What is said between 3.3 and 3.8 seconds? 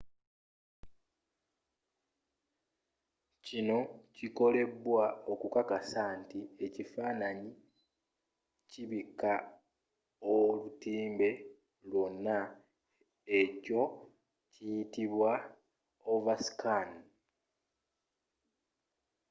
kino